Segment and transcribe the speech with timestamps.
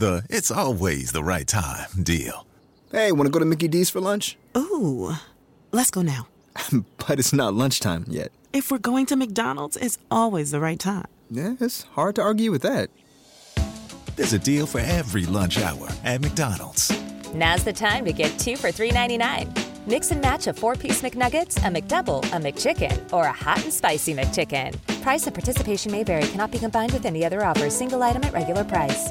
[0.00, 2.46] The it's always the right time deal.
[2.90, 4.38] Hey, want to go to Mickey D's for lunch?
[4.56, 5.12] Ooh,
[5.72, 6.26] let's go now.
[7.06, 8.32] but it's not lunchtime yet.
[8.54, 11.04] If we're going to McDonald's, it's always the right time.
[11.30, 12.88] Yeah, it's hard to argue with that.
[14.16, 16.90] There's a deal for every lunch hour at McDonald's.
[17.34, 19.86] Now's the time to get two for $3.99.
[19.86, 23.72] Mix and match a four piece McNuggets, a McDouble, a McChicken, or a hot and
[23.72, 24.80] spicy McChicken.
[25.02, 28.32] Price and participation may vary, cannot be combined with any other offer, single item at
[28.32, 29.10] regular price.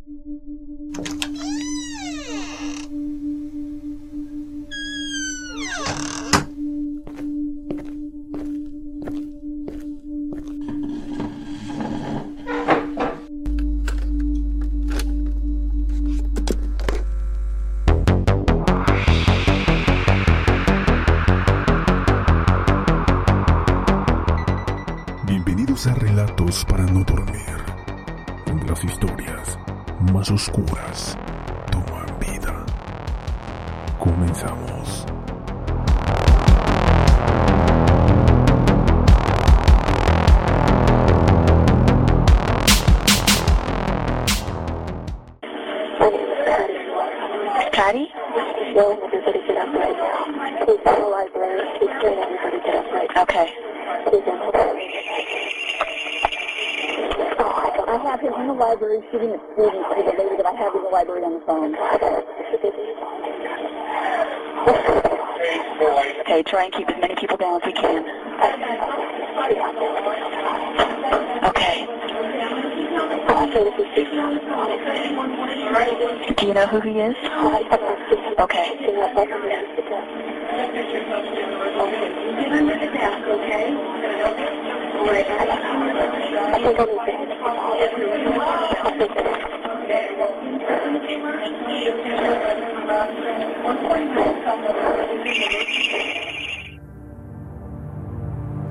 [26.41, 27.57] A Relatos para no dormir,
[28.45, 29.59] donde las historias
[30.11, 31.17] más oscuras
[31.71, 32.65] toman vida.
[33.99, 35.05] Comenzamos.
[47.71, 48.11] Patty?
[58.33, 60.89] Him in the library shooting at students for the lady that I have in the
[60.89, 61.75] library on the phone.
[66.21, 68.05] Okay, try and keep as many people down as we can.
[71.49, 71.87] Okay.
[76.37, 77.15] Do you know who he is?
[78.39, 80.30] Okay.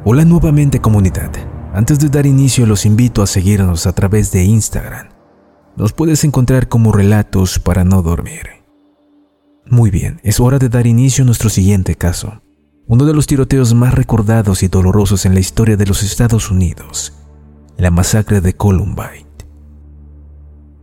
[0.04, 1.30] Hola nuevamente comunidad.
[1.72, 5.08] Antes de dar inicio los invito a seguirnos a través de Instagram.
[5.76, 8.59] Nos puedes encontrar como relatos para no dormir.
[9.70, 12.42] Muy bien, es hora de dar inicio a nuestro siguiente caso.
[12.88, 17.12] Uno de los tiroteos más recordados y dolorosos en la historia de los Estados Unidos.
[17.76, 19.28] La masacre de Columbine.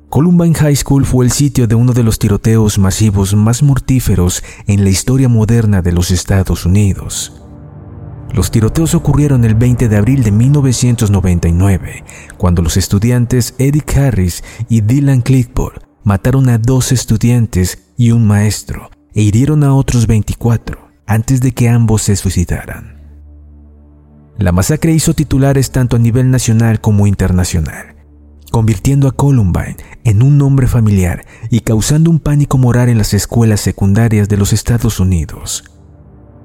[0.07, 4.85] Columbine High School fue el sitio de uno de los tiroteos masivos más mortíferos en
[4.85, 7.41] la historia moderna de los Estados Unidos.
[8.33, 12.05] Los tiroteos ocurrieron el 20 de abril de 1999,
[12.37, 18.89] cuando los estudiantes Eric Harris y Dylan Clickball mataron a dos estudiantes y un maestro
[19.13, 23.01] e hirieron a otros 24 antes de que ambos se suicidaran.
[24.37, 27.97] La masacre hizo titulares tanto a nivel nacional como internacional,
[28.51, 29.75] convirtiendo a Columbine
[30.05, 34.53] en un nombre familiar y causando un pánico moral en las escuelas secundarias de los
[34.53, 35.65] Estados Unidos.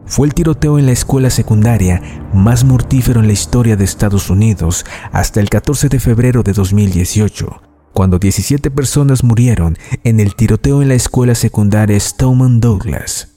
[0.07, 2.03] Fue el tiroteo en la escuela secundaria
[2.35, 7.72] más mortífero en la historia de Estados Unidos hasta el 14 de febrero de 2018,
[7.93, 13.29] cuando 17 personas murieron en el tiroteo en la escuela secundaria Stoneman Douglas.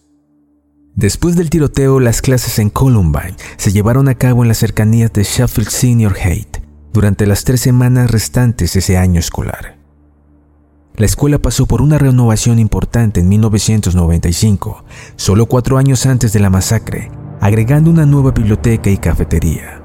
[0.96, 5.24] Después del tiroteo, las clases en Columbine se llevaron a cabo en las cercanías de
[5.24, 6.60] Sheffield Senior Haight
[6.94, 9.78] durante las tres semanas restantes ese año escolar.
[10.96, 14.86] La escuela pasó por una renovación importante en 1995,
[15.18, 17.12] solo cuatro años antes de la masacre,
[17.42, 19.85] agregando una nueva biblioteca y cafetería.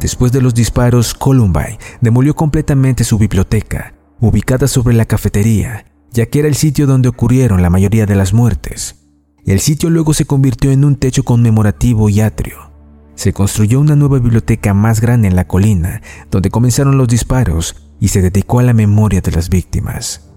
[0.00, 6.38] Después de los disparos, Columbine demolió completamente su biblioteca, ubicada sobre la cafetería, ya que
[6.38, 8.96] era el sitio donde ocurrieron la mayoría de las muertes.
[9.44, 12.70] El sitio luego se convirtió en un techo conmemorativo y atrio.
[13.14, 16.00] Se construyó una nueva biblioteca más grande en la colina,
[16.30, 20.30] donde comenzaron los disparos y se dedicó a la memoria de las víctimas.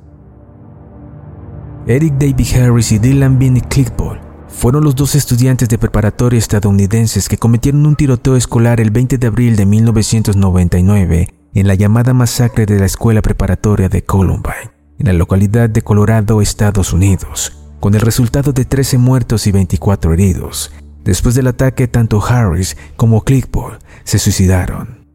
[1.88, 4.23] Eric David Harris y Dylan Vinnie Clickball
[4.54, 9.28] fueron los dos estudiantes de preparatoria estadounidenses que cometieron un tiroteo escolar el 20 de
[9.28, 15.14] abril de 1999 en la llamada masacre de la escuela preparatoria de Columbine, en la
[15.14, 20.72] localidad de Colorado, Estados Unidos, con el resultado de 13 muertos y 24 heridos.
[21.04, 25.06] Después del ataque, tanto Harris como Clickball se suicidaron.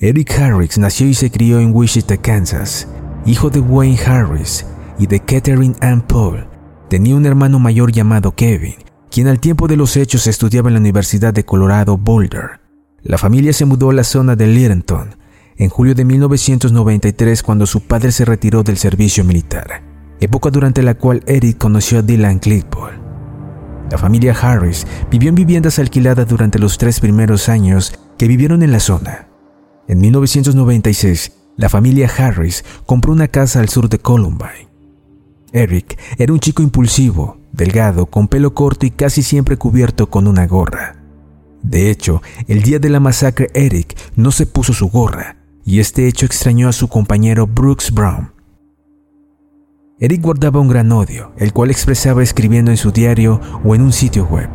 [0.00, 2.88] Eric Harris nació y se crió en Wichita, Kansas,
[3.26, 4.64] hijo de Wayne Harris
[4.98, 6.57] y de Catherine Ann Paul.
[6.88, 8.76] Tenía un hermano mayor llamado Kevin,
[9.10, 12.60] quien al tiempo de los hechos estudiaba en la Universidad de Colorado Boulder.
[13.02, 15.16] La familia se mudó a la zona de Littleton
[15.58, 19.82] en julio de 1993 cuando su padre se retiró del servicio militar,
[20.20, 22.98] época durante la cual Eric conoció a Dylan Clickball.
[23.90, 28.72] La familia Harris vivió en viviendas alquiladas durante los tres primeros años que vivieron en
[28.72, 29.28] la zona.
[29.88, 34.68] En 1996, la familia Harris compró una casa al sur de Columbine.
[35.52, 40.46] Eric era un chico impulsivo, delgado, con pelo corto y casi siempre cubierto con una
[40.46, 40.96] gorra.
[41.62, 46.06] De hecho, el día de la masacre Eric no se puso su gorra, y este
[46.06, 48.32] hecho extrañó a su compañero Brooks Brown.
[50.00, 53.92] Eric guardaba un gran odio, el cual expresaba escribiendo en su diario o en un
[53.92, 54.48] sitio web.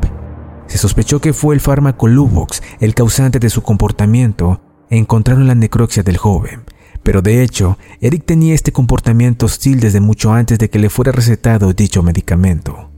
[0.67, 5.55] Se sospechó que fue el fármaco Luvox el causante de su comportamiento e encontraron la
[5.55, 6.63] necropsia del joven.
[7.03, 11.11] Pero de hecho, Eric tenía este comportamiento hostil desde mucho antes de que le fuera
[11.11, 12.89] recetado dicho medicamento.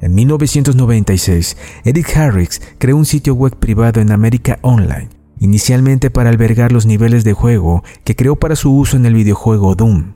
[0.00, 5.08] En 1996, Eric Harris creó un sitio web privado en América Online,
[5.40, 9.74] inicialmente para albergar los niveles de juego que creó para su uso en el videojuego
[9.74, 10.14] Doom.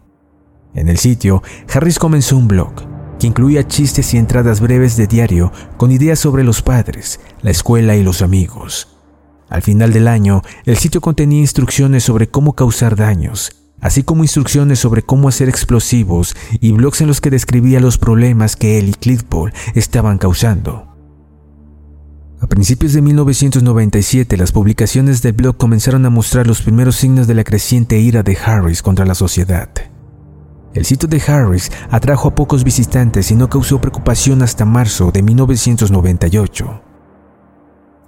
[0.75, 1.43] En el sitio,
[1.73, 2.73] Harris comenzó un blog
[3.19, 7.96] que incluía chistes y entradas breves de diario con ideas sobre los padres, la escuela
[7.96, 8.98] y los amigos.
[9.49, 14.79] Al final del año, el sitio contenía instrucciones sobre cómo causar daños, así como instrucciones
[14.79, 18.93] sobre cómo hacer explosivos y blogs en los que describía los problemas que él y
[18.93, 20.87] Cliffball estaban causando.
[22.41, 27.35] A principios de 1997, las publicaciones del blog comenzaron a mostrar los primeros signos de
[27.35, 29.69] la creciente ira de Harris contra la sociedad.
[30.75, 35.23] El sitio de Harris atrajo a pocos visitantes y no causó preocupación hasta marzo de
[35.23, 36.88] 1998.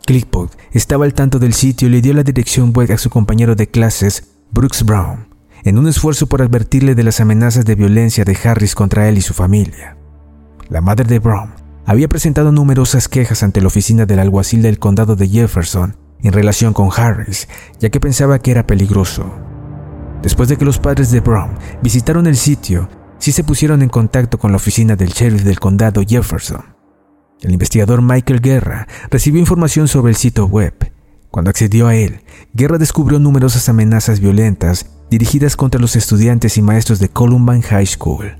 [0.06, 3.54] Clickbot estaba al tanto del sitio y le dio la dirección web a su compañero
[3.54, 5.30] de clases, Brooks Brown
[5.64, 9.22] en un esfuerzo por advertirle de las amenazas de violencia de Harris contra él y
[9.22, 9.96] su familia.
[10.68, 11.52] La madre de Brown
[11.86, 16.72] había presentado numerosas quejas ante la oficina del alguacil del condado de Jefferson en relación
[16.72, 17.48] con Harris,
[17.78, 19.24] ya que pensaba que era peligroso.
[20.22, 21.52] Después de que los padres de Brown
[21.82, 22.88] visitaron el sitio,
[23.18, 26.79] sí se pusieron en contacto con la oficina del sheriff del condado Jefferson.
[27.42, 30.74] El investigador Michael Guerra recibió información sobre el sitio web.
[31.30, 32.22] Cuando accedió a él,
[32.52, 38.36] Guerra descubrió numerosas amenazas violentas dirigidas contra los estudiantes y maestros de Columbine High School.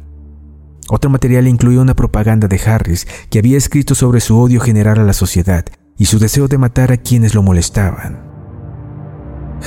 [0.88, 5.04] Otro material incluía una propaganda de Harris que había escrito sobre su odio general a
[5.04, 5.64] la sociedad
[5.96, 8.28] y su deseo de matar a quienes lo molestaban.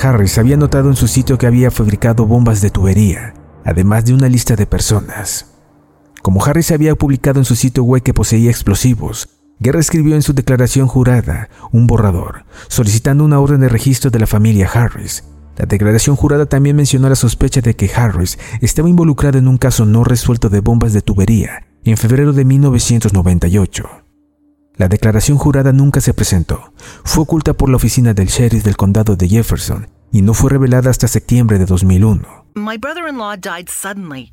[0.02, 3.34] Harris había notado en su sitio que había fabricado bombas de tubería,
[3.64, 5.53] además de una lista de personas.
[6.24, 9.28] Como Harris había publicado en su sitio web que poseía explosivos,
[9.58, 14.26] Guerra escribió en su declaración jurada un borrador, solicitando una orden de registro de la
[14.26, 15.22] familia Harris,
[15.58, 19.84] la declaración jurada también mencionó la sospecha de que Harris estaba involucrado en un caso
[19.84, 23.84] no resuelto de bombas de tubería en febrero de 1998.
[24.76, 26.72] La declaración jurada nunca se presentó,
[27.04, 30.88] fue oculta por la oficina del sheriff del condado de Jefferson y no fue revelada
[30.88, 32.46] hasta septiembre de 2001.
[32.54, 34.32] My brother-in-law died suddenly,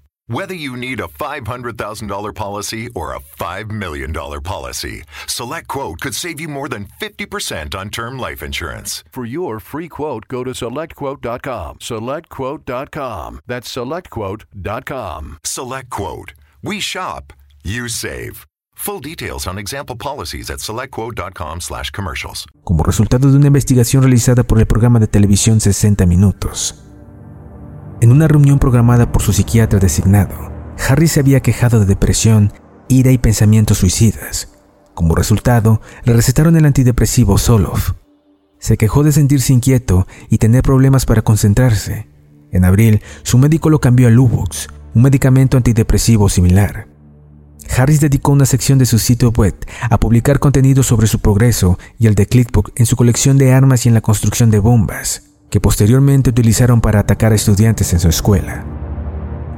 [0.31, 6.39] Whether you need a $500,000 policy or a $5 million policy, Select Quote could save
[6.39, 9.03] you more than 50% on term life insurance.
[9.11, 11.79] For your free quote, go to selectquote.com.
[11.79, 13.41] Selectquote.com.
[13.45, 15.37] That's selectquote.com.
[15.43, 16.33] Select Quote.
[16.63, 17.33] We shop,
[17.65, 18.45] you save.
[18.75, 22.45] Full details on example policies at selectquote.com/commercials.
[22.63, 26.75] Como resultado de una investigación realizada por el programa de televisión 60 Minutos,
[28.01, 30.33] En una reunión programada por su psiquiatra designado,
[30.89, 32.51] Harry se había quejado de depresión,
[32.87, 34.49] ira y pensamientos suicidas.
[34.95, 37.91] Como resultado, le recetaron el antidepresivo Zoloft.
[38.57, 42.07] Se quejó de sentirse inquieto y tener problemas para concentrarse.
[42.51, 46.87] En abril, su médico lo cambió a Luvox, un medicamento antidepresivo similar.
[47.77, 49.53] Harris dedicó una sección de su sitio web
[49.91, 53.85] a publicar contenido sobre su progreso y el de Clickbook en su colección de armas
[53.85, 58.07] y en la construcción de bombas que posteriormente utilizaron para atacar a estudiantes en su
[58.07, 58.65] escuela.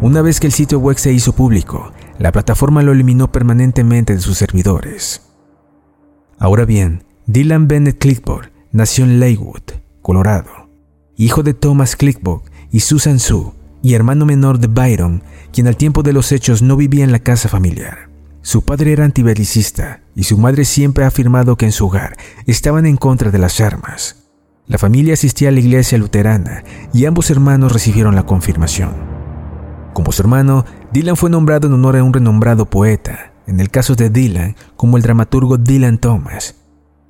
[0.01, 4.19] Una vez que el sitio web se hizo público, la plataforma lo eliminó permanentemente de
[4.19, 5.21] sus servidores.
[6.39, 9.61] Ahora bien, Dylan Bennett Clickboard nació en Lakewood,
[10.01, 10.67] Colorado,
[11.15, 13.51] hijo de Thomas Clickboard y Susan Sue,
[13.83, 15.21] y hermano menor de Byron,
[15.53, 18.09] quien al tiempo de los hechos no vivía en la casa familiar.
[18.41, 22.87] Su padre era antibelicista y su madre siempre ha afirmado que en su hogar estaban
[22.87, 24.22] en contra de las armas.
[24.65, 28.91] La familia asistía a la iglesia luterana y ambos hermanos recibieron la confirmación.
[29.93, 33.95] Como su hermano, Dylan fue nombrado en honor a un renombrado poeta, en el caso
[33.95, 36.55] de Dylan, como el dramaturgo Dylan Thomas.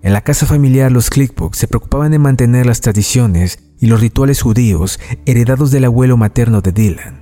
[0.02, 4.42] En la casa familiar los Clickbook se preocupaban de mantener las tradiciones y los rituales
[4.42, 7.22] judíos heredados del abuelo materno de Dylan.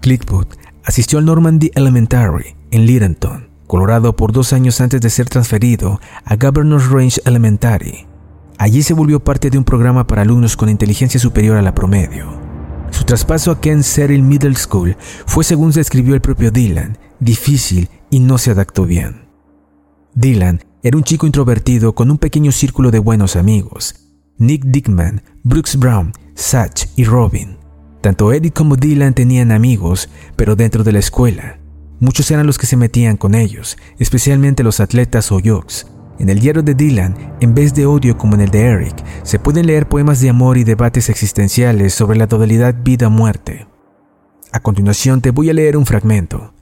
[0.00, 6.00] Clickbook asistió al Normandy Elementary en Littleton, Colorado por dos años antes de ser transferido
[6.24, 8.07] a Governor's Range Elementary.
[8.58, 12.26] Allí se volvió parte de un programa para alumnos con inteligencia superior a la promedio.
[12.90, 14.96] Su traspaso a Ken Cyril Middle School
[15.26, 19.28] fue, según se escribió el propio Dylan, difícil y no se adaptó bien.
[20.14, 23.94] Dylan era un chico introvertido con un pequeño círculo de buenos amigos.
[24.38, 27.58] Nick Dickman, Brooks Brown, Satch y Robin.
[28.00, 31.60] Tanto Eddie como Dylan tenían amigos, pero dentro de la escuela.
[32.00, 35.86] Muchos eran los que se metían con ellos, especialmente los atletas o jocks.
[36.18, 39.38] En el diario de Dylan, en vez de odio como en el de Eric, se
[39.38, 43.68] pueden leer poemas de amor y debates existenciales sobre la totalidad vida-muerte.
[44.52, 46.52] A continuación te voy a leer un fragmento.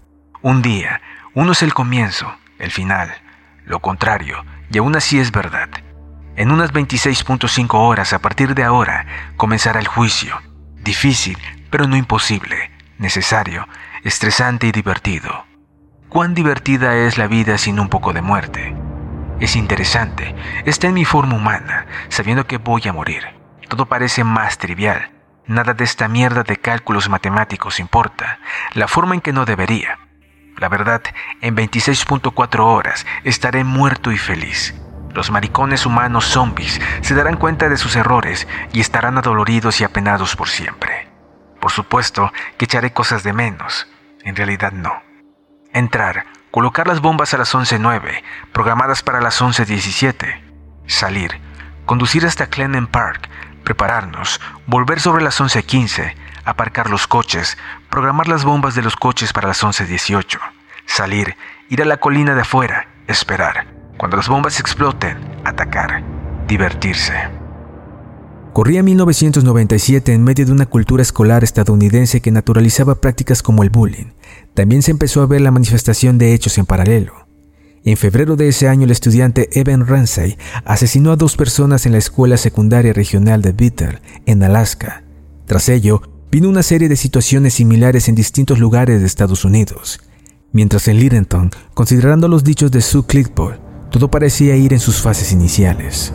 [0.43, 1.01] Un día,
[1.35, 2.27] uno es el comienzo,
[2.59, 3.09] el final,
[3.65, 5.71] lo contrario, y aún así es verdad.
[6.37, 10.37] En unas 26.5 horas a partir de ahora comenzará el juicio.
[10.85, 11.39] Difícil,
[11.71, 13.67] pero no imposible, necesario,
[14.05, 15.47] estresante y divertido.
[16.11, 18.75] ¿Cuán divertida es la vida sin un poco de muerte?
[19.39, 23.23] Es interesante, está en mi forma humana, sabiendo que voy a morir.
[23.69, 25.11] Todo parece más trivial.
[25.47, 28.39] Nada de esta mierda de cálculos matemáticos importa,
[28.73, 29.99] la forma en que no debería.
[30.57, 31.03] La verdad,
[31.43, 34.75] en 26.4 horas estaré muerto y feliz.
[35.13, 40.35] Los maricones humanos zombies se darán cuenta de sus errores y estarán adoloridos y apenados
[40.35, 41.09] por siempre.
[41.61, 43.87] Por supuesto que echaré cosas de menos.
[44.25, 45.03] En realidad no.
[45.73, 46.27] Entrar,
[46.57, 50.41] colocar las bombas a las 11.09, programadas para las 11.17.
[50.87, 51.33] Salir,
[51.85, 53.29] conducir hasta Clennon Park,
[53.63, 56.15] prepararnos, volver sobre las 11.15,
[56.47, 57.59] aparcar los coches,
[57.91, 60.39] programar las bombas de los coches para las 11.18,
[60.87, 61.37] salir,
[61.69, 63.67] ir a la colina de afuera, esperar.
[63.99, 66.03] Cuando las bombas exploten, atacar,
[66.49, 67.13] divertirse.
[68.55, 74.16] Corría 1997 en medio de una cultura escolar estadounidense que naturalizaba prácticas como el bullying.
[74.57, 77.13] También se empezó a ver la manifestación de hechos en paralelo.
[77.85, 81.99] En febrero de ese año, el estudiante Evan Ramsey asesinó a dos personas en la
[81.99, 85.05] escuela secundaria regional de Bethel, en Alaska.
[85.45, 86.01] Tras ello,
[86.33, 90.01] vino una serie de situaciones similares en distintos lugares de Estados Unidos.
[90.53, 93.61] Mientras en Littleton, considerando los dichos de Sue Clickball,
[93.91, 96.15] todo parecía ir en sus fases iniciales.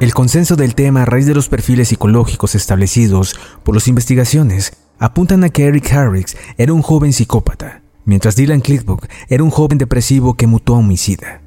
[0.00, 5.44] El consenso del tema a raíz de los perfiles psicológicos establecidos por las investigaciones apuntan
[5.44, 10.34] a que Eric Harris era un joven psicópata, mientras Dylan Clickbook era un joven depresivo
[10.34, 11.42] que mutó a homicida.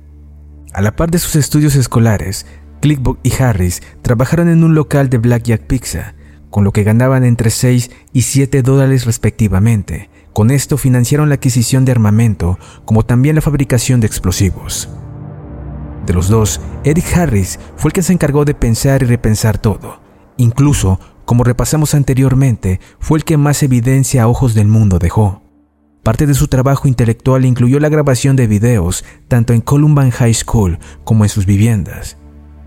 [0.74, 2.46] A la par de sus estudios escolares,
[2.82, 6.16] Clickbook y Harris trabajaron en un local de Blackjack Pizza
[6.56, 10.10] con lo que ganaban entre 6 y 7 dólares respectivamente.
[10.32, 14.88] Con esto financiaron la adquisición de armamento, como también la fabricación de explosivos.
[16.06, 20.00] De los dos, Eric Harris fue el que se encargó de pensar y repensar todo.
[20.38, 25.42] Incluso, como repasamos anteriormente, fue el que más evidencia a ojos del mundo dejó.
[26.04, 30.78] Parte de su trabajo intelectual incluyó la grabación de videos tanto en Columbine High School
[31.04, 32.18] como en sus viviendas.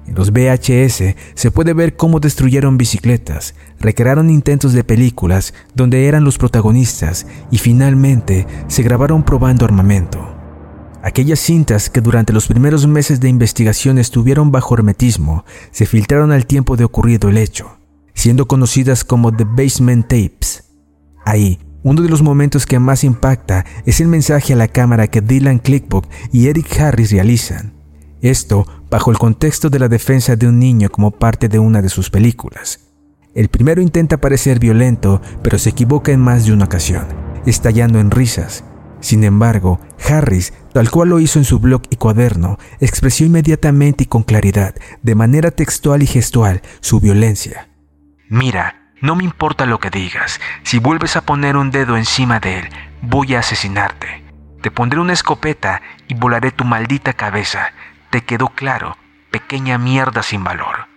[0.09, 6.25] En los VHS se puede ver cómo destruyeron bicicletas, recrearon intentos de películas donde eran
[6.25, 10.35] los protagonistas y finalmente se grabaron probando armamento.
[11.03, 16.45] Aquellas cintas que durante los primeros meses de investigación estuvieron bajo hermetismo se filtraron al
[16.47, 17.78] tiempo de ocurrido el hecho,
[18.19, 20.65] siendo conocidas como The Basement Tapes.
[21.25, 25.21] Ahí, uno de los momentos que más impacta es el mensaje a la cámara que
[25.21, 27.75] Dylan Clickbook y Eric Harris realizan.
[28.21, 31.89] Esto bajo el contexto de la defensa de un niño como parte de una de
[31.89, 32.81] sus películas.
[33.37, 37.07] El primero intenta parecer violento, pero se equivoca en más de una ocasión,
[37.47, 38.65] estallando en risas.
[38.99, 44.07] Sin embargo, Harris, tal cual lo hizo en su blog y cuaderno, expresó inmediatamente y
[44.09, 47.69] con claridad, de manera textual y gestual, su violencia.
[48.29, 52.59] Mira, no me importa lo que digas, si vuelves a poner un dedo encima de
[52.59, 52.69] él,
[53.01, 54.25] voy a asesinarte.
[54.63, 57.73] Te pondré una escopeta y volaré tu maldita cabeza.
[58.11, 58.97] Te quedó claro,
[59.31, 60.89] pequeña mierda sin valor.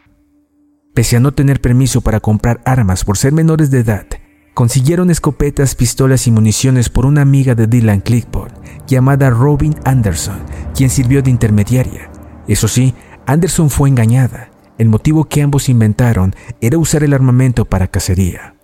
[0.93, 4.07] Pese a no tener permiso para comprar armas por ser menores de edad,
[4.53, 8.53] consiguieron escopetas, pistolas y municiones por una amiga de Dylan Clickport,
[8.87, 10.41] llamada Robin Anderson,
[10.75, 12.11] quien sirvió de intermediaria.
[12.47, 12.93] Eso sí,
[13.25, 14.50] Anderson fue engañada.
[14.81, 18.55] El motivo que ambos inventaron era usar el armamento para cacería.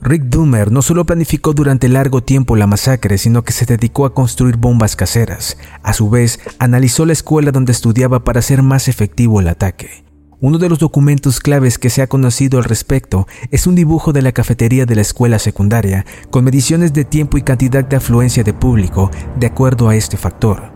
[0.00, 4.14] Rick Doomer no solo planificó durante largo tiempo la masacre, sino que se dedicó a
[4.14, 5.58] construir bombas caseras.
[5.82, 10.04] A su vez, analizó la escuela donde estudiaba para hacer más efectivo el ataque.
[10.40, 14.22] Uno de los documentos claves que se ha conocido al respecto es un dibujo de
[14.22, 18.54] la cafetería de la escuela secundaria, con mediciones de tiempo y cantidad de afluencia de
[18.54, 20.73] público de acuerdo a este factor.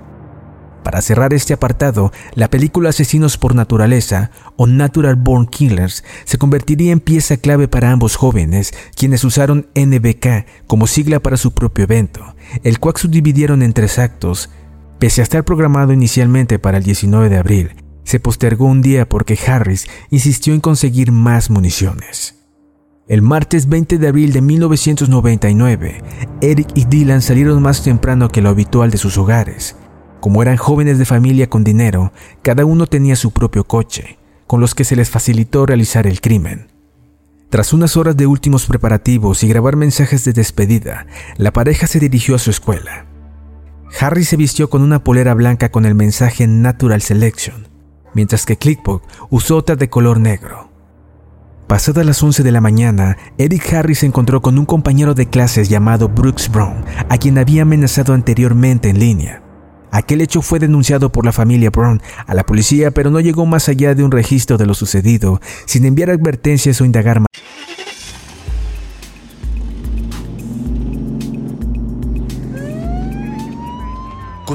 [0.82, 6.92] Para cerrar este apartado, la película Asesinos por Naturaleza o Natural Born Killers se convertiría
[6.92, 12.34] en pieza clave para ambos jóvenes, quienes usaron NBK como sigla para su propio evento,
[12.62, 14.50] el cual subdividieron en tres actos.
[14.98, 17.70] Pese a estar programado inicialmente para el 19 de abril,
[18.04, 22.36] se postergó un día porque Harris insistió en conseguir más municiones.
[23.06, 26.02] El martes 20 de abril de 1999,
[26.40, 29.76] Eric y Dylan salieron más temprano que lo habitual de sus hogares.
[30.20, 34.74] Como eran jóvenes de familia con dinero, cada uno tenía su propio coche, con los
[34.74, 36.68] que se les facilitó realizar el crimen.
[37.50, 41.06] Tras unas horas de últimos preparativos y grabar mensajes de despedida,
[41.36, 43.06] la pareja se dirigió a su escuela.
[44.00, 47.68] Harry se vistió con una polera blanca con el mensaje Natural Selection,
[48.12, 50.68] mientras que Clickbook usó otra de color negro.
[51.68, 55.68] Pasadas las 11 de la mañana, Eric Harry se encontró con un compañero de clases
[55.68, 59.42] llamado Brooks Brown, a quien había amenazado anteriormente en línea.
[59.90, 63.68] Aquel hecho fue denunciado por la familia Brown a la policía, pero no llegó más
[63.68, 67.28] allá de un registro de lo sucedido, sin enviar advertencias o indagar más.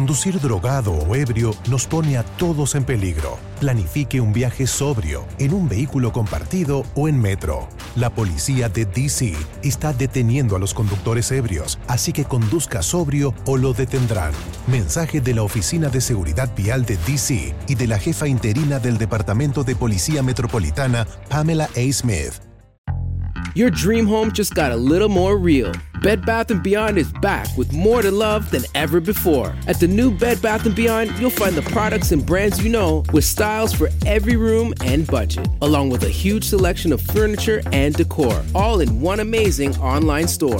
[0.04, 3.40] Conducir drogado o ebrio nos pone a todos en peligro.
[3.62, 7.70] Planifique un viaje sobrio, en un vehículo compartido o en metro.
[7.96, 9.34] La policía de DC
[9.64, 14.34] está deteniendo a los conductores ebrios, así que conduzca sobrio o lo detendrán.
[14.68, 18.98] Mensaje de la Oficina de Seguridad Vial de DC y de la jefa interina del
[18.98, 21.94] Departamento de Policía Metropolitana, Pamela A.
[21.94, 22.42] Smith.
[23.56, 25.72] Your dream home just got a little more real.
[26.04, 29.56] Bed Bath & Beyond is back with more to love than ever before.
[29.68, 33.06] At the new Bed Bath & Beyond, you'll find the products and brands you know
[33.13, 37.96] with styles for every room and budget, along with a huge selection of furniture and
[37.96, 40.60] decor, all in one amazing online store.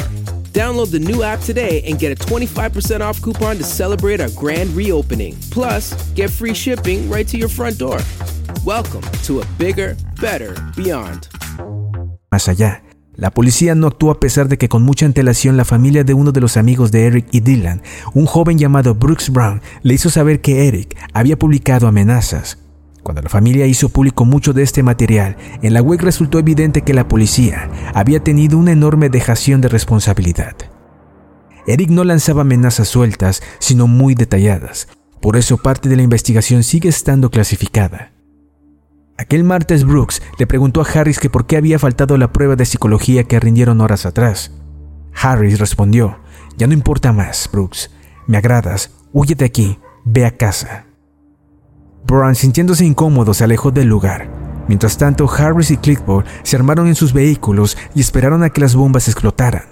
[0.54, 4.70] Download the new app today and get a 25% off coupon to celebrate our grand
[4.70, 5.36] reopening.
[5.52, 8.00] Plus, get free shipping right to your front door.
[8.64, 11.28] Welcome to a bigger, better Beyond.
[12.32, 12.82] Más allá,
[13.16, 16.32] la policía no actuó a pesar de que con mucha antelación la familia de uno
[16.32, 20.42] de los amigos de Eric y Dylan, un joven llamado Brooks Brown, le hizo saber
[20.42, 22.58] que Eric había publicado amenazas.
[23.04, 26.94] Cuando la familia hizo público mucho de este material, en la web resultó evidente que
[26.94, 30.56] la policía había tenido una enorme dejación de responsabilidad.
[31.68, 34.88] Eric no lanzaba amenazas sueltas, sino muy detalladas.
[35.22, 38.13] Por eso parte de la investigación sigue estando clasificada.
[39.18, 42.66] Aquel martes Brooks le preguntó a Harris que por qué había faltado la prueba de
[42.66, 44.52] psicología que rindieron horas atrás.
[45.14, 46.18] Harris respondió,
[46.58, 47.92] ya no importa más, Brooks,
[48.28, 50.88] me agradas, huye de aquí, ve a casa.
[52.06, 54.30] Brown, sintiéndose incómodo, se alejó del lugar.
[54.68, 58.76] Mientras tanto, Harris y Clickboard se armaron en sus vehículos y esperaron a que las
[58.76, 59.64] bombas explotaran.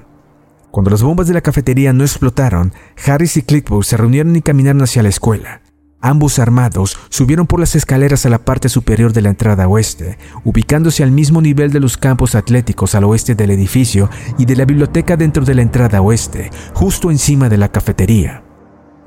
[0.69, 2.73] Cuando las bombas de la cafetería no explotaron,
[3.05, 5.60] Harris y Clickboard se reunieron y caminaron hacia la escuela.
[6.01, 11.03] Ambos armados subieron por las escaleras a la parte superior de la entrada oeste, ubicándose
[11.03, 14.09] al mismo nivel de los campos atléticos al oeste del edificio
[14.39, 18.43] y de la biblioteca dentro de la entrada oeste, justo encima de la cafetería.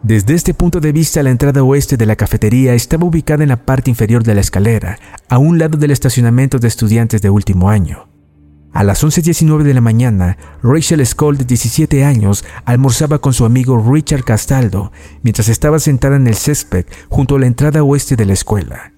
[0.05, 3.65] Desde este punto de vista, la entrada oeste de la cafetería estaba ubicada en la
[3.65, 8.14] parte inferior de la escalera, a un lado del estacionamiento de estudiantes de último año.
[8.75, 13.81] A las 11.19 de la mañana, Rachel Skoll, de 17 años, almorzaba con su amigo
[13.89, 14.91] Richard Castaldo
[15.23, 18.93] mientras estaba sentada en el césped junto a la entrada oeste de la escuela.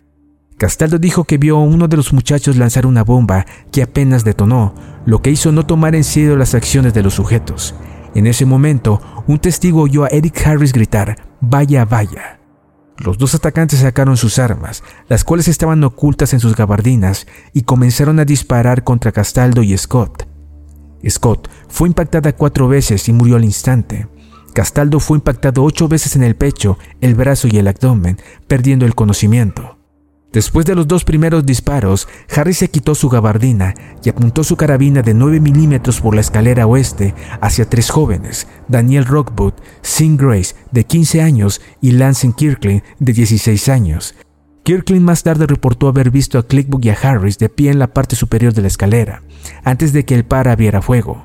[0.57, 4.75] Castaldo dijo que vio a uno de los muchachos lanzar una bomba que apenas detonó,
[5.05, 7.75] lo que hizo no tomar en serio las acciones de los sujetos.
[8.15, 12.36] En ese momento, un testigo oyó a Eric Harris gritar, vaya, vaya.
[12.99, 18.19] Los dos atacantes sacaron sus armas, las cuales estaban ocultas en sus gabardinas, y comenzaron
[18.19, 20.27] a disparar contra Castaldo y Scott.
[21.09, 24.09] Scott fue impactada cuatro veces y murió al instante.
[24.55, 28.95] Castaldo fue impactado ocho veces en el pecho, el brazo y el abdomen, perdiendo el
[28.95, 29.76] conocimiento.
[30.37, 33.73] Después de los dos primeros disparos, Harry se quitó su gabardina
[34.05, 39.07] y apuntó su carabina de 9 milímetros por la escalera oeste hacia tres jóvenes, Daniel
[39.07, 44.15] Rockwood, Sin Grace, de 15 años, y Lance Kirkland, de 16 años.
[44.63, 47.95] Kirkland más tarde reportó haber visto a Clickbook y a Harris de pie en la
[47.95, 49.23] parte superior de la escalera,
[49.65, 51.25] antes de que el par abriera fuego.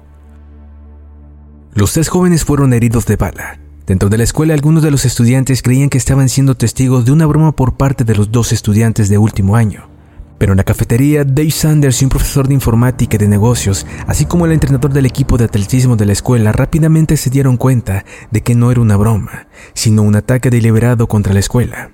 [1.73, 3.60] Los tres jóvenes fueron heridos de bala.
[3.85, 7.25] Dentro de la escuela algunos de los estudiantes creían que estaban siendo testigos de una
[7.25, 9.89] broma por parte de los dos estudiantes de último año.
[10.37, 14.25] Pero en la cafetería, Dave Sanders y un profesor de informática y de negocios, así
[14.25, 18.41] como el entrenador del equipo de atletismo de la escuela, rápidamente se dieron cuenta de
[18.41, 21.91] que no era una broma, sino un ataque deliberado contra la escuela.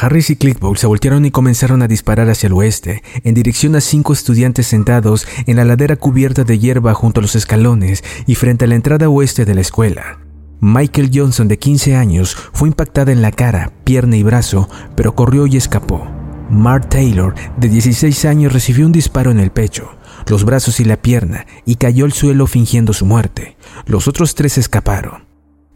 [0.00, 3.80] Harris y Clickball se voltearon y comenzaron a disparar hacia el oeste, en dirección a
[3.80, 8.64] cinco estudiantes sentados en la ladera cubierta de hierba junto a los escalones y frente
[8.64, 10.23] a la entrada oeste de la escuela.
[10.66, 15.46] Michael Johnson, de 15 años, fue impactada en la cara, pierna y brazo, pero corrió
[15.46, 16.06] y escapó.
[16.48, 19.90] Mark Taylor, de 16 años, recibió un disparo en el pecho,
[20.26, 23.58] los brazos y la pierna y cayó al suelo fingiendo su muerte.
[23.84, 25.26] Los otros tres escaparon.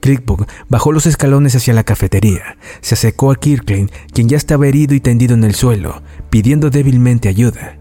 [0.00, 2.56] Clickbook bajó los escalones hacia la cafetería.
[2.80, 7.28] Se acercó a Kirkland, quien ya estaba herido y tendido en el suelo, pidiendo débilmente
[7.28, 7.76] ayuda.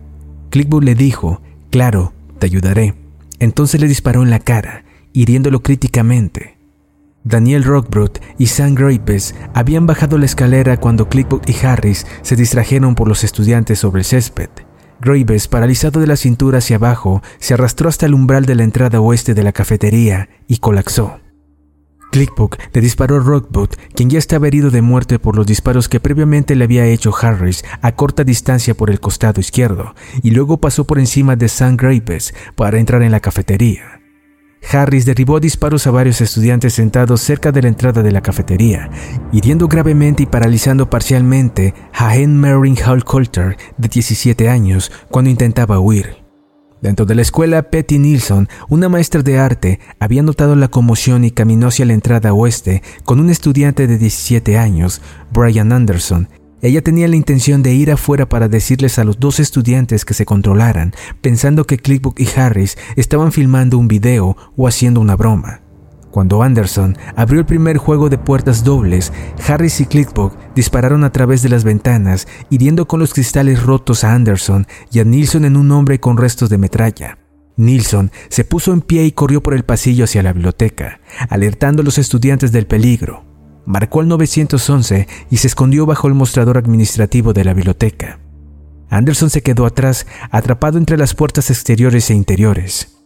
[0.50, 1.42] Clickbook le dijo,
[1.72, 2.96] claro, te ayudaré.
[3.40, 6.57] Entonces le disparó en la cara, hiriéndolo críticamente.
[7.28, 12.96] Daniel Rockbrot y Sam Grapes habían bajado la escalera cuando Clickbook y Harris se distrajeron
[12.96, 14.50] por los estudiantes sobre el césped.
[15.02, 19.02] Graves, paralizado de la cintura hacia abajo, se arrastró hasta el umbral de la entrada
[19.02, 21.20] oeste de la cafetería y colapsó.
[22.12, 26.00] Clickbook le disparó a Rockboot, quien ya estaba herido de muerte por los disparos que
[26.00, 30.86] previamente le había hecho Harris a corta distancia por el costado izquierdo, y luego pasó
[30.86, 33.97] por encima de Sam Graves para entrar en la cafetería.
[34.72, 38.90] Harris derribó disparos a varios estudiantes sentados cerca de la entrada de la cafetería,
[39.32, 45.80] hiriendo gravemente y paralizando parcialmente a Henry Merrin Hall Coulter, de 17 años, cuando intentaba
[45.80, 46.28] huir.
[46.82, 51.32] Dentro de la escuela, Petty Nilsson, una maestra de arte, había notado la conmoción y
[51.32, 55.02] caminó hacia la entrada oeste con un estudiante de 17 años,
[55.32, 56.30] Brian Anderson,
[56.62, 60.26] ella tenía la intención de ir afuera para decirles a los dos estudiantes que se
[60.26, 65.62] controlaran, pensando que Clickbook y Harris estaban filmando un video o haciendo una broma.
[66.10, 69.14] Cuando Anderson abrió el primer juego de puertas dobles,
[69.48, 74.16] Harris y Clickbook dispararon a través de las ventanas, hiriendo con los cristales rotos a
[74.16, 77.20] Anderson y a Nilsson en un hombre con restos de metralla.
[77.56, 81.86] Nilsson se puso en pie y corrió por el pasillo hacia la biblioteca, alertando a
[81.86, 83.37] los estudiantes del peligro
[83.68, 88.20] marcó el 911 y se escondió bajo el mostrador administrativo de la biblioteca.
[88.90, 92.98] Anderson se quedó atrás, atrapado entre las puertas exteriores e interiores.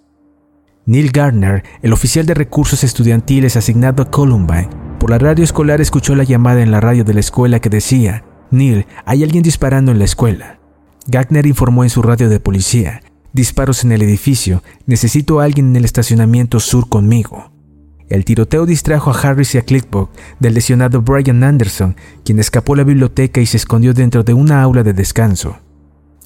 [0.86, 4.70] Neil Gardner, el oficial de recursos estudiantiles asignado a Columbine,
[5.00, 8.24] por la radio escolar escuchó la llamada en la radio de la escuela que decía,
[8.52, 10.60] Neil, hay alguien disparando en la escuela.
[11.08, 13.02] Gardner informó en su radio de policía,
[13.34, 17.51] disparos en el edificio, necesito a alguien en el estacionamiento sur conmigo.
[18.12, 21.96] El tiroteo distrajo a Harris y a Clickbook del lesionado Brian Anderson,
[22.26, 25.60] quien escapó a la biblioteca y se escondió dentro de una aula de descanso.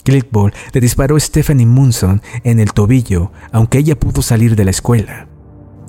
[0.04, 4.72] Clickball le disparó a Stephanie Munson en el tobillo, aunque ella pudo salir de la
[4.72, 5.28] escuela.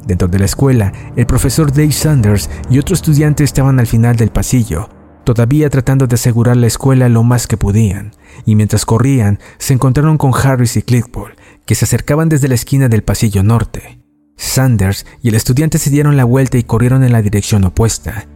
[0.07, 4.29] Dentro de la escuela, el profesor Dave Sanders y otro estudiante estaban al final del
[4.29, 4.91] pasillo,
[5.25, 8.13] todavía tratando de asegurar la escuela lo más que podían,
[8.45, 12.91] y mientras corrían, se encontraron con Harris y Clickball, que se acercaban desde la esquina
[12.91, 14.06] del pasillo norte.
[14.37, 18.27] Sanders y el estudiante se dieron la vuelta y corrieron en la dirección opuesta.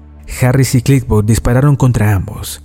[0.40, 2.62] Harris y Clickboard dispararon contra ambos.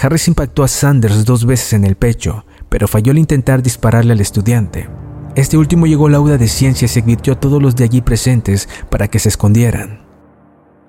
[0.00, 4.20] Harris impactó a Sanders dos veces en el pecho, pero falló al intentar dispararle al
[4.20, 4.88] estudiante.
[5.34, 8.68] Este último llegó al aula de ciencias y advirtió a todos los de allí presentes
[8.90, 10.06] para que se escondieran.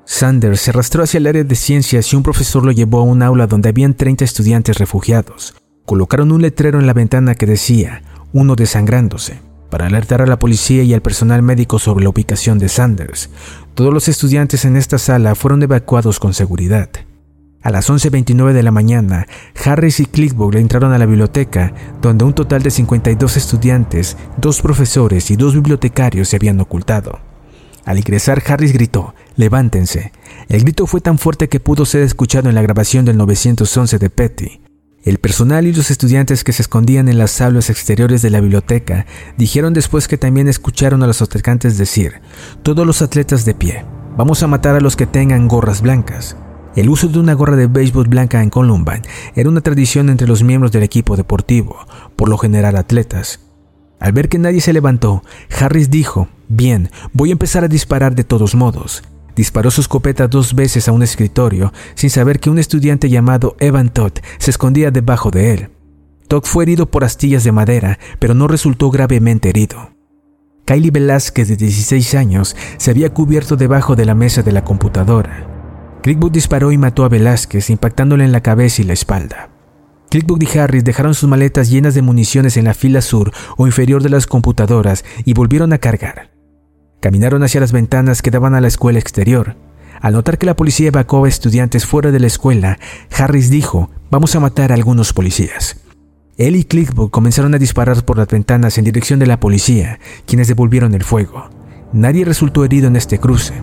[0.05, 3.21] Sanders se arrastró hacia el área de ciencias y un profesor lo llevó a un
[3.21, 5.55] aula donde habían 30 estudiantes refugiados.
[5.85, 10.83] Colocaron un letrero en la ventana que decía, uno desangrándose para alertar a la policía
[10.83, 13.29] y al personal médico sobre la ubicación de Sanders.
[13.73, 16.89] Todos los estudiantes en esta sala fueron evacuados con seguridad.
[17.61, 19.27] A las 11.29 de la mañana,
[19.65, 25.29] Harris y Clickbook entraron a la biblioteca, donde un total de 52 estudiantes, dos profesores
[25.29, 27.19] y dos bibliotecarios se habían ocultado.
[27.83, 30.13] Al ingresar, Harris gritó, levántense.
[30.47, 34.09] El grito fue tan fuerte que pudo ser escuchado en la grabación del 911 de
[34.09, 34.68] Petty.
[35.03, 39.05] El personal y los estudiantes que se escondían en las aulas exteriores de la biblioteca
[39.37, 42.15] dijeron después que también escucharon a los atacantes decir,
[42.63, 43.85] todos los atletas de pie,
[44.17, 46.35] vamos a matar a los que tengan gorras blancas.
[46.75, 49.03] El uso de una gorra de béisbol blanca en Columbine
[49.35, 51.77] era una tradición entre los miembros del equipo deportivo,
[52.17, 53.39] por lo general atletas.
[54.01, 55.23] Al ver que nadie se levantó,
[55.59, 59.01] Harris dijo, bien, voy a empezar a disparar de todos modos.
[59.39, 63.87] Disparó su escopeta dos veces a un escritorio sin saber que un estudiante llamado Evan
[63.87, 65.69] Todd se escondía debajo de él.
[66.27, 69.91] Todd fue herido por astillas de madera, pero no resultó gravemente herido.
[70.65, 75.47] Kylie Velázquez, de 16 años, se había cubierto debajo de la mesa de la computadora.
[76.03, 79.51] Clickbook disparó y mató a Velázquez, impactándole en la cabeza y la espalda.
[80.09, 84.03] Clickbook y Harris dejaron sus maletas llenas de municiones en la fila sur o inferior
[84.03, 86.38] de las computadoras y volvieron a cargar.
[86.99, 89.55] Caminaron hacia las ventanas que daban a la escuela exterior.
[90.01, 92.77] Al notar que la policía evacuaba estudiantes fuera de la escuela,
[93.17, 95.77] Harris dijo, vamos a matar a algunos policías.
[96.37, 100.47] Él y Clickbook comenzaron a disparar por las ventanas en dirección de la policía, quienes
[100.47, 101.49] devolvieron el fuego.
[101.91, 103.53] Nadie resultó herido en este cruce.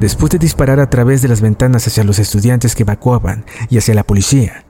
[0.00, 3.94] Después de disparar a través de las ventanas hacia los estudiantes que evacuaban y hacia
[3.94, 4.64] la policía,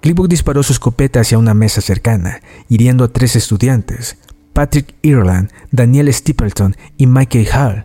[0.00, 4.18] Clickbook disparó su escopeta hacia una mesa cercana, hiriendo a tres estudiantes,
[4.56, 7.84] Patrick Ireland, Daniel Stapleton y Michael Hall.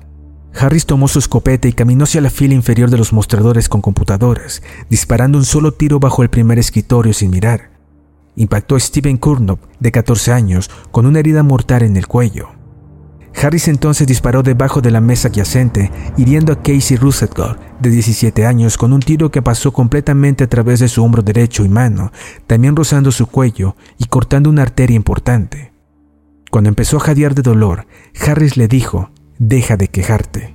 [0.57, 4.63] Harris tomó su escopeta y caminó hacia la fila inferior de los mostradores con computadoras,
[4.89, 7.71] disparando un solo tiro bajo el primer escritorio sin mirar.
[8.37, 12.51] Impactó a Steven Kurnop, de 14 años, con una herida mortal en el cuello.
[13.35, 18.77] Harris entonces disparó debajo de la mesa adyacente, hiriendo a Casey Rusetgard, de 17 años,
[18.77, 22.13] con un tiro que pasó completamente a través de su hombro derecho y mano,
[22.47, 25.70] también rozando su cuello y cortando una arteria importante.
[26.51, 27.87] Cuando empezó a jadear de dolor,
[28.27, 29.09] Harris le dijo,
[29.39, 30.53] deja de quejarte.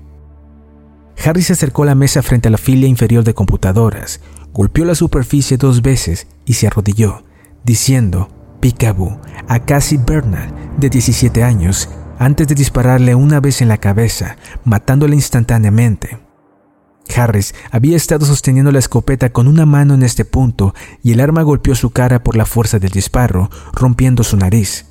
[1.25, 4.21] Harris se acercó a la mesa frente a la fila inferior de computadoras,
[4.53, 7.25] golpeó la superficie dos veces y se arrodilló,
[7.65, 8.29] diciendo,
[8.61, 14.37] Picaboo, a Cassie Bernal, de 17 años, antes de dispararle una vez en la cabeza,
[14.65, 16.19] matándole instantáneamente.
[17.17, 21.41] Harris había estado sosteniendo la escopeta con una mano en este punto y el arma
[21.41, 24.87] golpeó su cara por la fuerza del disparo, rompiendo su nariz.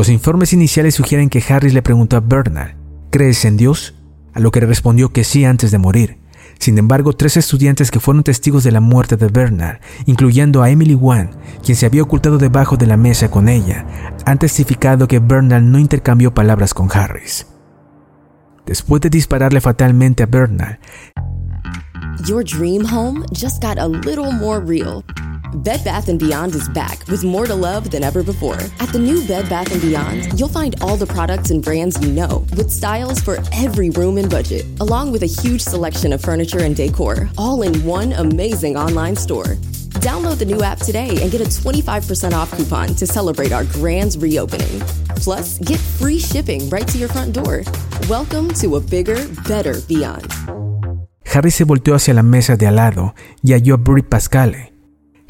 [0.00, 2.74] Los informes iniciales sugieren que Harris le preguntó a Bernal,
[3.10, 3.96] ¿crees en Dios?
[4.32, 6.16] A lo que le respondió que sí antes de morir.
[6.58, 10.94] Sin embargo, tres estudiantes que fueron testigos de la muerte de Bernard, incluyendo a Emily
[10.94, 11.32] Wan,
[11.62, 13.84] quien se había ocultado debajo de la mesa con ella,
[14.24, 17.46] han testificado que Bernard no intercambió palabras con Harris.
[18.64, 20.78] Después de dispararle fatalmente a Bernard,
[22.18, 25.04] Your dream home just got a little more real.
[25.54, 28.58] Bed Bath & Beyond is back with more to love than ever before.
[28.78, 32.12] At the new Bed Bath & Beyond, you'll find all the products and brands you
[32.12, 36.60] know, with styles for every room and budget, along with a huge selection of furniture
[36.60, 39.56] and decor, all in one amazing online store.
[40.00, 44.16] Download the new app today and get a 25% off coupon to celebrate our grand
[44.20, 44.80] reopening.
[45.16, 47.62] Plus, get free shipping right to your front door.
[48.08, 50.59] Welcome to a bigger, better Beyond.
[51.32, 54.70] Harry se volteó hacia la mesa de al lado y halló a Brie Pascale,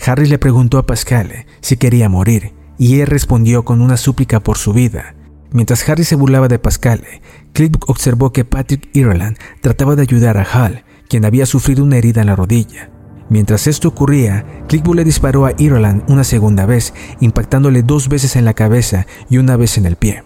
[0.06, 4.56] Harry le preguntó a Pascal si quería morir, y él respondió con una súplica por
[4.56, 5.14] su vida.
[5.52, 7.04] Mientras Harry se burlaba de Pascal,
[7.52, 12.22] Cliff observó que Patrick Ireland trataba de ayudar a Hal, quien había sufrido una herida
[12.22, 12.90] en la rodilla.
[13.28, 18.44] Mientras esto ocurría, Clickbuck le disparó a Ireland una segunda vez, impactándole dos veces en
[18.44, 20.24] la cabeza y una vez en el pie.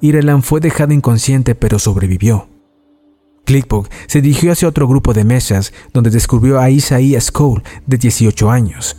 [0.00, 2.51] Ireland fue dejado inconsciente pero sobrevivió.
[3.52, 8.50] Clickbook se dirigió hacia otro grupo de mesas donde descubrió a Isaiah Cole, de 18
[8.50, 8.96] años,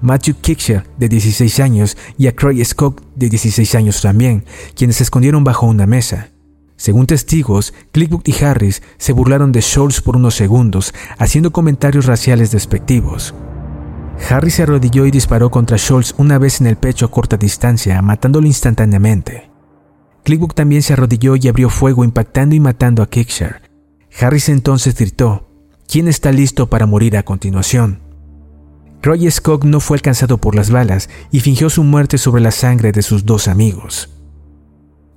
[0.00, 4.44] Matthew Kicksher, de 16 años, y a Craig Scott, de 16 años también,
[4.76, 6.28] quienes se escondieron bajo una mesa.
[6.76, 12.52] Según testigos, Clickbook y Harris se burlaron de Schultz por unos segundos, haciendo comentarios raciales
[12.52, 13.34] despectivos.
[14.30, 18.00] Harris se arrodilló y disparó contra Schultz una vez en el pecho a corta distancia,
[18.02, 19.50] matándolo instantáneamente.
[20.22, 23.65] Clickbook también se arrodilló y abrió fuego impactando y matando a Kicksher,
[24.18, 25.48] Harris entonces gritó,
[25.86, 28.00] ¿quién está listo para morir a continuación?
[29.02, 32.92] Roy Scott no fue alcanzado por las balas y fingió su muerte sobre la sangre
[32.92, 34.10] de sus dos amigos.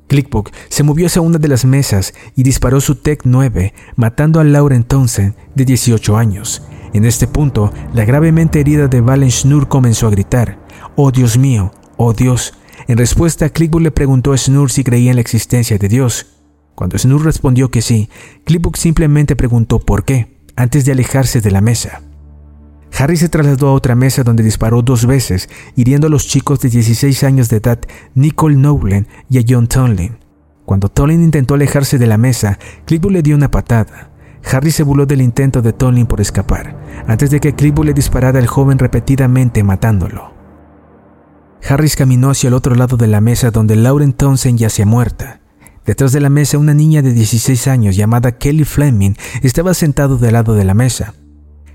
[0.07, 4.43] Clickbook se movió hacia una de las mesas y disparó su Tech 9, matando a
[4.43, 6.63] Lauren Townsend, de 18 años.
[6.93, 10.59] En este punto, la gravemente herida de Valen Schnur comenzó a gritar,
[10.95, 11.71] ¡Oh Dios mío!
[11.95, 12.55] ¡Oh Dios!
[12.87, 16.25] En respuesta, Clickbook le preguntó a Schnur si creía en la existencia de Dios.
[16.79, 18.07] Cuando Snur respondió que sí,
[18.45, 22.03] Clipbook simplemente preguntó por qué, antes de alejarse de la mesa.
[22.97, 26.69] Harry se trasladó a otra mesa donde disparó dos veces, hiriendo a los chicos de
[26.69, 27.79] 16 años de edad,
[28.15, 30.19] Nicole Nowlen y a John Tonlin.
[30.63, 34.11] Cuando Tonlin intentó alejarse de la mesa, Clipbook le dio una patada.
[34.49, 38.39] Harry se burló del intento de Tonlin por escapar, antes de que Clipbook le disparara
[38.39, 40.31] al joven repetidamente matándolo.
[41.67, 45.38] Harris caminó hacia el otro lado de la mesa donde Lauren Townsend yacía muerta.
[45.89, 50.33] Detrás de la mesa, una niña de 16 años llamada Kelly Fleming estaba sentado del
[50.33, 51.15] lado de la mesa.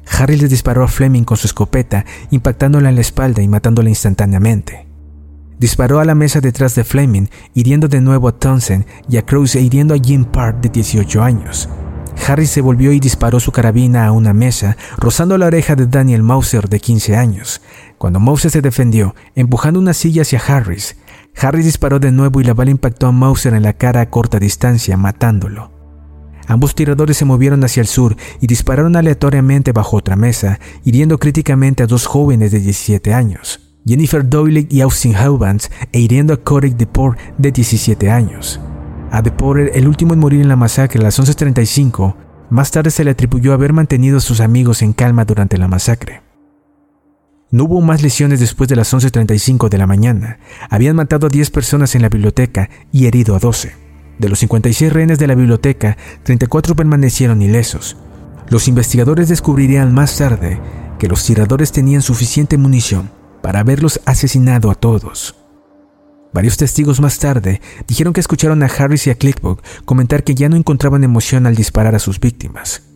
[0.08, 4.86] Harry le disparó a Fleming con su escopeta, impactándola en la espalda y matándola instantáneamente.
[5.58, 9.56] Disparó a la mesa detrás de Fleming, hiriendo de nuevo a Townsend y a Cruz
[9.56, 11.68] e hiriendo a Jim Park de 18 años.
[12.28, 16.22] Harry se volvió y disparó su carabina a una mesa, rozando la oreja de Daniel
[16.22, 17.60] Mauser de 15 años.
[17.98, 20.96] Cuando Mauser se defendió, empujando una silla hacia Harris,
[21.40, 24.38] Harry disparó de nuevo y la bala impactó a Mauser en la cara a corta
[24.38, 25.72] distancia, matándolo.
[26.46, 31.82] Ambos tiradores se movieron hacia el sur y dispararon aleatoriamente bajo otra mesa, hiriendo críticamente
[31.82, 36.74] a dos jóvenes de 17 años, Jennifer Doyle y Austin Howbands, e hiriendo a Corey
[36.74, 38.60] DePore de 17 años.
[39.10, 42.14] A DePore, el último en morir en la masacre a las 11.35,
[42.50, 46.23] más tarde se le atribuyó haber mantenido a sus amigos en calma durante la masacre.
[47.54, 50.40] No hubo más lesiones después de las 11.35 de la mañana.
[50.70, 53.76] Habían matado a 10 personas en la biblioteca y herido a 12.
[54.18, 57.96] De los 56 rehenes de la biblioteca, 34 permanecieron ilesos.
[58.48, 60.58] Los investigadores descubrirían más tarde
[60.98, 65.36] que los tiradores tenían suficiente munición para haberlos asesinado a todos.
[66.32, 70.48] Varios testigos más tarde dijeron que escucharon a Harris y a Clickbook comentar que ya
[70.48, 72.93] no encontraban emoción al disparar a sus víctimas.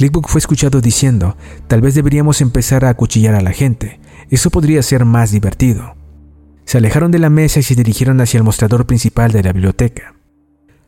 [0.00, 1.36] Clickbook fue escuchado diciendo,
[1.68, 5.94] tal vez deberíamos empezar a acuchillar a la gente, eso podría ser más divertido.
[6.64, 10.14] Se alejaron de la mesa y se dirigieron hacia el mostrador principal de la biblioteca.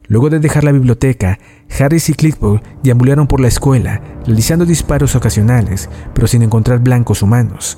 [0.08, 1.38] Luego de dejar la biblioteca,
[1.78, 7.76] Harris y Clickball deambularon por la escuela, realizando disparos ocasionales, pero sin encontrar blancos humanos.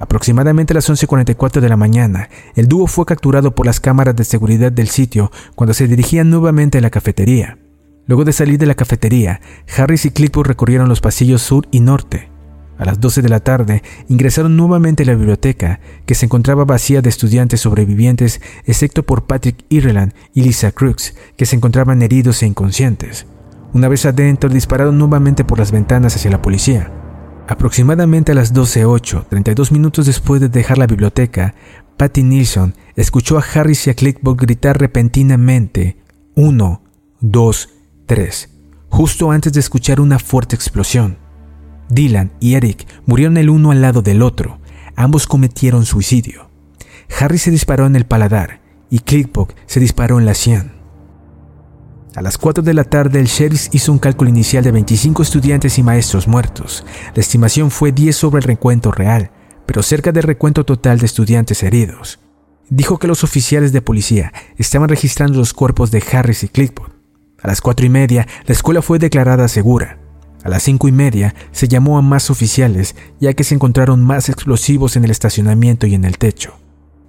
[0.00, 4.24] Aproximadamente a las 11.44 de la mañana, el dúo fue capturado por las cámaras de
[4.24, 7.58] seguridad del sitio cuando se dirigían nuevamente a la cafetería.
[8.06, 9.40] Luego de salir de la cafetería,
[9.76, 12.30] Harris y Clickball recorrieron los pasillos sur y norte.
[12.78, 17.00] A las 12 de la tarde ingresaron nuevamente a la biblioteca, que se encontraba vacía
[17.00, 22.46] de estudiantes sobrevivientes, excepto por Patrick Ireland y Lisa Crooks, que se encontraban heridos e
[22.46, 23.26] inconscientes.
[23.72, 26.90] Una vez adentro, dispararon nuevamente por las ventanas hacia la policía.
[27.48, 31.54] Aproximadamente a las 12.08, 32 minutos después de dejar la biblioteca,
[31.96, 35.98] Patty Nilsson escuchó a Harris y a Clickball gritar repentinamente:
[36.34, 36.82] 1,
[37.20, 37.68] 2,
[38.14, 38.50] 3,
[38.90, 41.16] justo antes de escuchar una fuerte explosión.
[41.88, 44.60] Dylan y Eric murieron el uno al lado del otro.
[44.96, 46.50] Ambos cometieron suicidio.
[47.18, 50.72] Harry se disparó en el paladar y Clickbook se disparó en la sien.
[52.14, 55.78] A las 4 de la tarde el sheriff hizo un cálculo inicial de 25 estudiantes
[55.78, 56.84] y maestros muertos.
[57.14, 59.30] La estimación fue 10 sobre el recuento real,
[59.64, 62.18] pero cerca del recuento total de estudiantes heridos.
[62.68, 67.01] Dijo que los oficiales de policía estaban registrando los cuerpos de Harris y Clickbook.
[67.42, 69.98] A las cuatro y media, la escuela fue declarada segura.
[70.44, 74.28] A las cinco y media se llamó a más oficiales ya que se encontraron más
[74.28, 76.54] explosivos en el estacionamiento y en el techo.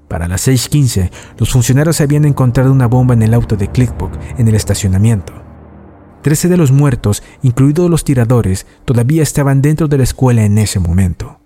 [0.08, 4.48] Para las 6.15, los funcionarios habían encontrado una bomba en el auto de Clickbook en
[4.48, 5.34] el estacionamiento.
[6.22, 10.80] Trece de los muertos, incluidos los tiradores, todavía estaban dentro de la escuela en ese
[10.80, 11.40] momento.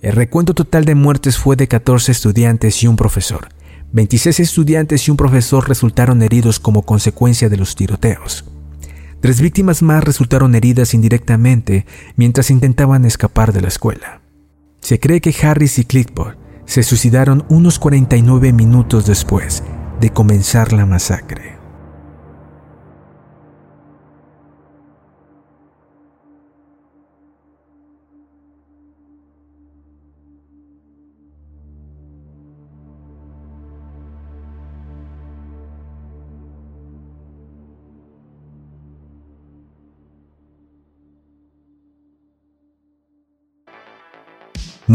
[0.00, 3.48] El recuento total de muertes fue de 14 estudiantes y un profesor.
[3.94, 8.44] 26 estudiantes y un profesor resultaron heridos como consecuencia de los tiroteos.
[9.20, 14.20] Tres víctimas más resultaron heridas indirectamente mientras intentaban escapar de la escuela.
[14.80, 19.62] Se cree que Harris y Clickboard se suicidaron unos 49 minutos después
[20.00, 21.63] de comenzar la masacre.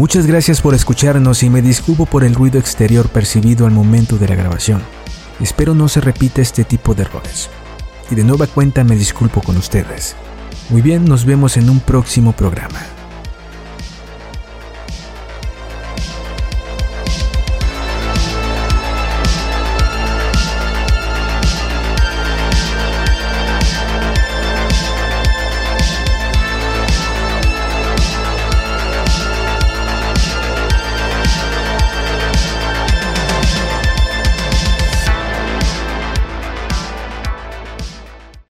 [0.00, 4.28] Muchas gracias por escucharnos y me disculpo por el ruido exterior percibido al momento de
[4.28, 4.80] la grabación.
[5.40, 7.50] Espero no se repita este tipo de errores.
[8.10, 10.16] Y de nueva cuenta me disculpo con ustedes.
[10.70, 12.80] Muy bien, nos vemos en un próximo programa.